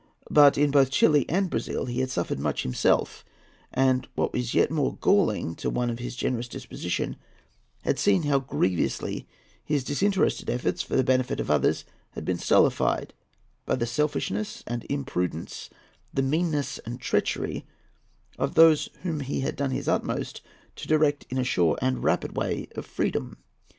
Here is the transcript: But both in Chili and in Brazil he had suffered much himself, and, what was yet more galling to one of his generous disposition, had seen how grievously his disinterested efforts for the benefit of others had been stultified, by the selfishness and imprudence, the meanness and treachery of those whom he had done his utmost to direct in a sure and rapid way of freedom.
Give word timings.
But 0.31 0.55
both 0.55 0.57
in 0.75 0.85
Chili 0.89 1.29
and 1.29 1.43
in 1.45 1.49
Brazil 1.51 1.85
he 1.85 1.99
had 1.99 2.09
suffered 2.09 2.39
much 2.39 2.63
himself, 2.63 3.23
and, 3.71 4.07
what 4.15 4.33
was 4.33 4.55
yet 4.55 4.71
more 4.71 4.95
galling 4.99 5.53
to 5.57 5.69
one 5.69 5.91
of 5.91 5.99
his 5.99 6.15
generous 6.15 6.47
disposition, 6.47 7.17
had 7.83 7.99
seen 7.99 8.23
how 8.23 8.39
grievously 8.39 9.27
his 9.63 9.83
disinterested 9.83 10.49
efforts 10.49 10.81
for 10.81 10.95
the 10.95 11.03
benefit 11.03 11.39
of 11.39 11.51
others 11.51 11.85
had 12.13 12.25
been 12.25 12.39
stultified, 12.39 13.13
by 13.67 13.75
the 13.75 13.85
selfishness 13.85 14.63
and 14.65 14.87
imprudence, 14.89 15.69
the 16.11 16.23
meanness 16.23 16.79
and 16.79 16.99
treachery 16.99 17.67
of 18.39 18.55
those 18.55 18.89
whom 19.03 19.19
he 19.19 19.41
had 19.41 19.55
done 19.55 19.69
his 19.69 19.87
utmost 19.87 20.41
to 20.77 20.87
direct 20.87 21.27
in 21.29 21.37
a 21.37 21.43
sure 21.43 21.77
and 21.79 22.03
rapid 22.03 22.35
way 22.35 22.67
of 22.75 22.87
freedom. 22.87 23.37